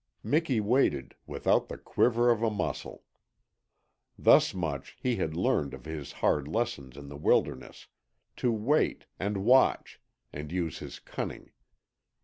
Miki 0.23 0.59
waited, 0.59 1.13
without 1.27 1.67
the 1.67 1.77
quiver 1.77 2.31
of 2.31 2.41
a 2.41 2.49
muscle. 2.49 3.03
Thus 4.17 4.51
much 4.51 4.97
he 4.99 5.17
had 5.17 5.35
learned 5.37 5.75
of 5.75 5.85
his 5.85 6.11
hard 6.25 6.47
lessons 6.47 6.97
in 6.97 7.07
the 7.07 7.15
wilderness 7.15 7.85
to 8.37 8.51
wait, 8.51 9.05
and 9.19 9.45
watch, 9.45 10.01
and 10.33 10.51
use 10.51 10.79
his 10.79 10.97
cunning. 10.97 11.51